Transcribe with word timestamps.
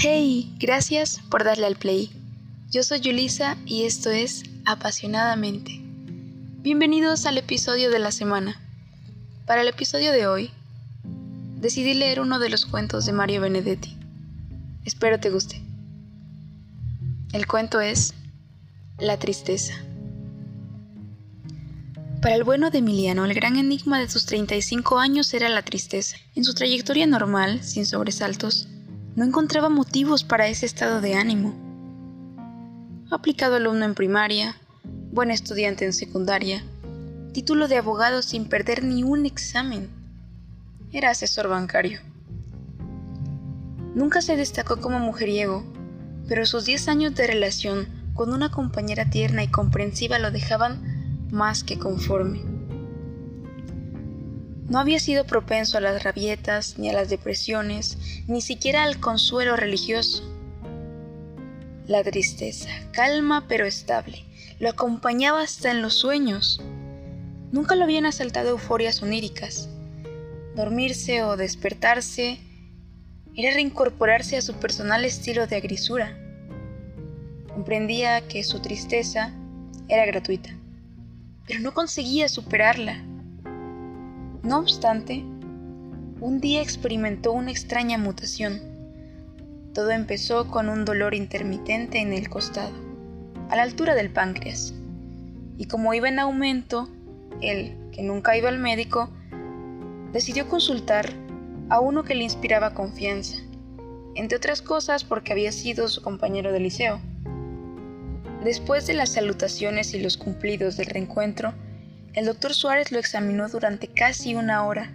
Hey, 0.00 0.54
gracias 0.60 1.18
por 1.28 1.42
darle 1.42 1.66
al 1.66 1.74
play. 1.74 2.08
Yo 2.70 2.84
soy 2.84 3.00
Yulisa 3.00 3.56
y 3.66 3.82
esto 3.82 4.10
es 4.10 4.44
Apasionadamente. 4.64 5.80
Bienvenidos 5.82 7.26
al 7.26 7.36
episodio 7.36 7.90
de 7.90 7.98
la 7.98 8.12
semana. 8.12 8.60
Para 9.44 9.62
el 9.62 9.66
episodio 9.66 10.12
de 10.12 10.28
hoy, 10.28 10.52
decidí 11.56 11.94
leer 11.94 12.20
uno 12.20 12.38
de 12.38 12.48
los 12.48 12.64
cuentos 12.64 13.06
de 13.06 13.12
Mario 13.12 13.40
Benedetti. 13.40 13.96
Espero 14.84 15.18
te 15.18 15.30
guste. 15.30 15.60
El 17.32 17.48
cuento 17.48 17.80
es 17.80 18.14
La 18.98 19.18
tristeza. 19.18 19.74
Para 22.22 22.36
el 22.36 22.44
bueno 22.44 22.70
de 22.70 22.78
Emiliano, 22.78 23.24
el 23.24 23.34
gran 23.34 23.56
enigma 23.56 23.98
de 23.98 24.08
sus 24.08 24.26
35 24.26 25.00
años 25.00 25.34
era 25.34 25.48
la 25.48 25.62
tristeza. 25.62 26.18
En 26.36 26.44
su 26.44 26.54
trayectoria 26.54 27.08
normal, 27.08 27.64
sin 27.64 27.84
sobresaltos, 27.84 28.68
no 29.18 29.24
encontraba 29.24 29.68
motivos 29.68 30.22
para 30.22 30.46
ese 30.46 30.64
estado 30.64 31.00
de 31.00 31.14
ánimo. 31.16 31.52
Aplicado 33.10 33.56
alumno 33.56 33.84
en 33.84 33.96
primaria, 33.96 34.54
buen 35.10 35.32
estudiante 35.32 35.84
en 35.84 35.92
secundaria, 35.92 36.62
título 37.32 37.66
de 37.66 37.78
abogado 37.78 38.22
sin 38.22 38.48
perder 38.48 38.84
ni 38.84 39.02
un 39.02 39.26
examen. 39.26 39.90
Era 40.92 41.10
asesor 41.10 41.48
bancario. 41.48 41.98
Nunca 43.96 44.22
se 44.22 44.36
destacó 44.36 44.80
como 44.80 45.00
mujeriego, 45.00 45.64
pero 46.28 46.46
sus 46.46 46.64
10 46.66 46.86
años 46.86 47.14
de 47.16 47.26
relación 47.26 47.88
con 48.14 48.32
una 48.32 48.52
compañera 48.52 49.10
tierna 49.10 49.42
y 49.42 49.48
comprensiva 49.48 50.20
lo 50.20 50.30
dejaban 50.30 51.26
más 51.32 51.64
que 51.64 51.76
conforme. 51.76 52.57
No 54.68 54.78
había 54.78 55.00
sido 55.00 55.24
propenso 55.24 55.78
a 55.78 55.80
las 55.80 56.02
rabietas, 56.02 56.78
ni 56.78 56.90
a 56.90 56.92
las 56.92 57.08
depresiones, 57.08 57.98
ni 58.26 58.40
siquiera 58.42 58.84
al 58.84 59.00
consuelo 59.00 59.56
religioso. 59.56 60.22
La 61.86 62.04
tristeza, 62.04 62.68
calma 62.92 63.46
pero 63.48 63.64
estable, 63.64 64.24
lo 64.60 64.68
acompañaba 64.68 65.40
hasta 65.40 65.70
en 65.70 65.80
los 65.80 65.94
sueños. 65.94 66.60
Nunca 67.50 67.74
lo 67.74 67.84
habían 67.84 68.04
asaltado 68.04 68.50
euforias 68.50 69.02
oníricas. 69.02 69.70
Dormirse 70.54 71.22
o 71.22 71.36
despertarse 71.36 72.38
era 73.34 73.54
reincorporarse 73.54 74.36
a 74.36 74.42
su 74.42 74.54
personal 74.54 75.04
estilo 75.04 75.46
de 75.46 75.56
agrisura. 75.56 76.18
Comprendía 77.48 78.20
que 78.28 78.44
su 78.44 78.60
tristeza 78.60 79.32
era 79.88 80.04
gratuita 80.04 80.58
pero 81.48 81.60
no 81.60 81.72
conseguía 81.72 82.28
superarla. 82.28 83.02
No 84.42 84.60
obstante, 84.60 85.24
un 86.20 86.40
día 86.40 86.62
experimentó 86.62 87.32
una 87.32 87.50
extraña 87.50 87.98
mutación. 87.98 88.60
Todo 89.74 89.90
empezó 89.90 90.48
con 90.48 90.68
un 90.68 90.84
dolor 90.84 91.14
intermitente 91.14 91.98
en 91.98 92.12
el 92.12 92.28
costado, 92.28 92.72
a 93.50 93.56
la 93.56 93.62
altura 93.62 93.94
del 93.94 94.10
páncreas. 94.10 94.74
Y 95.56 95.66
como 95.66 95.92
iba 95.92 96.08
en 96.08 96.20
aumento, 96.20 96.88
él, 97.40 97.76
que 97.92 98.02
nunca 98.02 98.36
iba 98.36 98.48
al 98.48 98.58
médico, 98.58 99.10
decidió 100.12 100.48
consultar 100.48 101.12
a 101.68 101.80
uno 101.80 102.04
que 102.04 102.14
le 102.14 102.24
inspiraba 102.24 102.74
confianza, 102.74 103.38
entre 104.14 104.36
otras 104.36 104.62
cosas 104.62 105.02
porque 105.02 105.32
había 105.32 105.52
sido 105.52 105.88
su 105.88 106.00
compañero 106.00 106.52
de 106.52 106.60
liceo. 106.60 107.00
Después 108.44 108.86
de 108.86 108.94
las 108.94 109.10
salutaciones 109.10 109.94
y 109.94 110.00
los 110.00 110.16
cumplidos 110.16 110.76
del 110.76 110.86
reencuentro, 110.86 111.54
el 112.18 112.26
doctor 112.26 112.54
Suárez 112.54 112.92
lo 112.92 112.98
examinó 112.98 113.48
durante 113.48 113.88
casi 113.88 114.34
una 114.34 114.64
hora. 114.64 114.90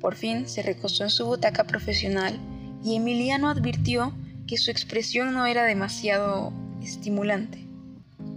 Por 0.00 0.14
fin 0.16 0.48
se 0.48 0.62
recostó 0.62 1.04
en 1.04 1.10
su 1.10 1.26
butaca 1.26 1.64
profesional 1.64 2.38
y 2.82 2.96
Emiliano 2.96 3.48
advirtió 3.48 4.14
que 4.46 4.56
su 4.56 4.70
expresión 4.70 5.32
no 5.32 5.46
era 5.46 5.64
demasiado 5.64 6.52
estimulante. 6.82 7.64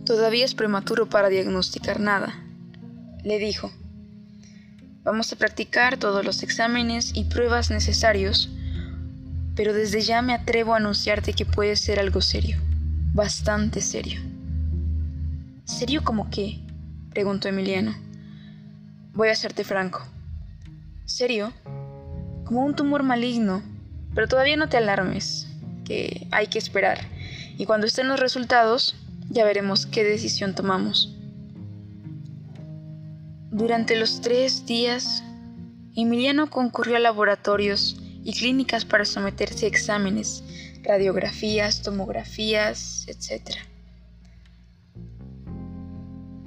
Todavía 0.05 0.45
es 0.45 0.53
prematuro 0.53 1.09
para 1.09 1.29
diagnosticar 1.29 1.99
nada, 1.99 2.43
le 3.23 3.39
dijo. 3.39 3.71
Vamos 5.03 5.31
a 5.31 5.35
practicar 5.35 5.97
todos 5.97 6.25
los 6.25 6.43
exámenes 6.43 7.11
y 7.15 7.23
pruebas 7.23 7.71
necesarios, 7.71 8.49
pero 9.55 9.73
desde 9.73 10.01
ya 10.01 10.21
me 10.21 10.33
atrevo 10.33 10.73
a 10.73 10.77
anunciarte 10.77 11.33
que 11.33 11.45
puede 11.45 11.75
ser 11.75 11.99
algo 11.99 12.21
serio 12.21 12.59
bastante 13.15 13.79
serio. 13.79 14.19
¿Serio 15.63 16.03
como 16.03 16.29
qué? 16.29 16.59
Preguntó 17.15 17.47
Emiliano. 17.47 17.95
Voy 19.13 19.29
a 19.29 19.35
serte 19.35 19.63
franco. 19.63 20.05
¿Serio? 21.05 21.53
Como 22.43 22.65
un 22.65 22.75
tumor 22.75 23.03
maligno, 23.03 23.63
pero 24.13 24.27
todavía 24.27 24.57
no 24.57 24.67
te 24.67 24.75
alarmes, 24.75 25.47
que 25.85 26.27
hay 26.31 26.47
que 26.47 26.59
esperar, 26.59 26.99
y 27.57 27.65
cuando 27.65 27.87
estén 27.87 28.09
los 28.09 28.19
resultados, 28.19 28.97
ya 29.29 29.45
veremos 29.45 29.85
qué 29.85 30.03
decisión 30.03 30.55
tomamos. 30.55 31.15
Durante 33.49 33.95
los 33.95 34.19
tres 34.19 34.65
días, 34.65 35.23
Emiliano 35.95 36.49
concurrió 36.49 36.97
a 36.97 36.99
laboratorios 36.99 37.95
y 38.25 38.33
clínicas 38.33 38.83
para 38.83 39.05
someterse 39.05 39.67
a 39.67 39.69
exámenes 39.69 40.43
radiografías, 40.83 41.81
tomografías, 41.81 43.07
etc. 43.07 43.55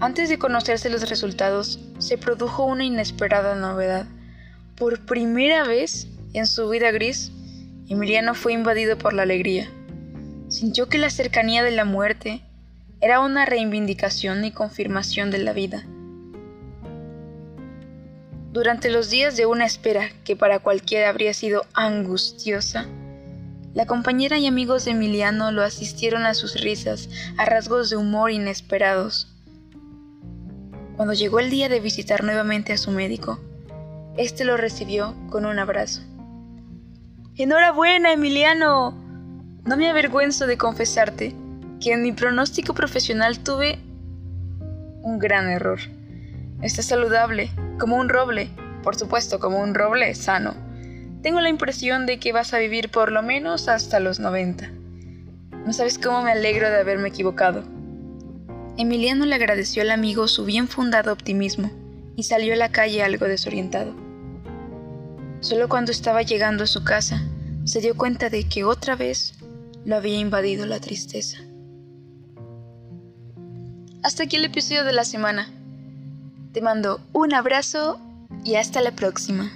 Antes 0.00 0.28
de 0.28 0.38
conocerse 0.38 0.90
los 0.90 1.08
resultados, 1.08 1.80
se 1.98 2.18
produjo 2.18 2.64
una 2.64 2.84
inesperada 2.84 3.56
novedad. 3.56 4.06
Por 4.76 5.04
primera 5.04 5.64
vez 5.64 6.06
en 6.34 6.46
su 6.46 6.68
vida 6.68 6.92
gris, 6.92 7.32
Emiliano 7.88 8.34
fue 8.34 8.52
invadido 8.52 8.96
por 8.96 9.12
la 9.12 9.22
alegría. 9.22 9.68
Sintió 10.48 10.88
que 10.88 10.98
la 10.98 11.10
cercanía 11.10 11.64
de 11.64 11.72
la 11.72 11.84
muerte 11.84 12.42
era 13.00 13.20
una 13.20 13.44
reivindicación 13.44 14.44
y 14.44 14.52
confirmación 14.52 15.32
de 15.32 15.38
la 15.38 15.52
vida. 15.52 15.84
Durante 18.52 18.90
los 18.90 19.10
días 19.10 19.36
de 19.36 19.46
una 19.46 19.66
espera 19.66 20.10
que 20.24 20.36
para 20.36 20.60
cualquiera 20.60 21.08
habría 21.08 21.34
sido 21.34 21.66
angustiosa, 21.74 22.86
la 23.74 23.86
compañera 23.86 24.38
y 24.38 24.46
amigos 24.46 24.84
de 24.84 24.92
Emiliano 24.92 25.52
lo 25.52 25.62
asistieron 25.62 26.24
a 26.24 26.34
sus 26.34 26.60
risas, 26.60 27.08
a 27.36 27.44
rasgos 27.44 27.90
de 27.90 27.96
humor 27.96 28.30
inesperados. 28.30 29.34
Cuando 30.98 31.14
llegó 31.14 31.40
el 31.40 31.48
día 31.48 31.70
de 31.70 31.80
visitar 31.80 32.22
nuevamente 32.22 32.74
a 32.74 32.76
su 32.76 32.90
médico, 32.90 33.40
este 34.18 34.44
lo 34.44 34.58
recibió 34.58 35.14
con 35.30 35.46
un 35.46 35.58
abrazo. 35.58 36.02
Enhorabuena, 37.36 38.12
Emiliano. 38.12 38.90
No 39.64 39.76
me 39.78 39.88
avergüenzo 39.88 40.46
de 40.46 40.58
confesarte 40.58 41.34
que 41.80 41.94
en 41.94 42.02
mi 42.02 42.12
pronóstico 42.12 42.74
profesional 42.74 43.38
tuve 43.38 43.78
un 45.00 45.18
gran 45.18 45.48
error. 45.48 45.78
Está 46.60 46.82
saludable, 46.82 47.50
como 47.78 47.96
un 47.96 48.10
roble, 48.10 48.50
por 48.82 48.94
supuesto, 48.94 49.40
como 49.40 49.60
un 49.60 49.72
roble 49.72 50.14
sano 50.14 50.68
tengo 51.22 51.40
la 51.40 51.48
impresión 51.48 52.06
de 52.06 52.20
que 52.20 52.32
vas 52.32 52.54
a 52.54 52.58
vivir 52.58 52.90
por 52.90 53.10
lo 53.10 53.22
menos 53.22 53.68
hasta 53.68 53.98
los 53.98 54.20
90. 54.20 54.70
No 55.66 55.72
sabes 55.72 55.98
cómo 55.98 56.22
me 56.22 56.30
alegro 56.30 56.70
de 56.70 56.78
haberme 56.78 57.08
equivocado. 57.08 57.64
Emiliano 58.78 59.26
le 59.26 59.34
agradeció 59.34 59.82
al 59.82 59.90
amigo 59.90 60.28
su 60.28 60.44
bien 60.44 60.68
fundado 60.68 61.12
optimismo 61.12 61.68
y 62.14 62.22
salió 62.22 62.54
a 62.54 62.56
la 62.56 62.70
calle 62.70 63.02
algo 63.02 63.26
desorientado. 63.26 63.92
Solo 65.40 65.68
cuando 65.68 65.90
estaba 65.90 66.22
llegando 66.22 66.62
a 66.62 66.68
su 66.68 66.84
casa 66.84 67.20
se 67.64 67.80
dio 67.80 67.96
cuenta 67.96 68.30
de 68.30 68.44
que 68.44 68.62
otra 68.62 68.94
vez 68.94 69.34
lo 69.84 69.96
había 69.96 70.20
invadido 70.20 70.64
la 70.64 70.78
tristeza. 70.78 71.38
Hasta 74.04 74.22
aquí 74.22 74.36
el 74.36 74.44
episodio 74.44 74.84
de 74.84 74.92
la 74.92 75.04
semana. 75.04 75.50
Te 76.52 76.60
mando 76.60 77.00
un 77.12 77.34
abrazo 77.34 78.00
y 78.44 78.54
hasta 78.54 78.80
la 78.80 78.92
próxima. 78.92 79.50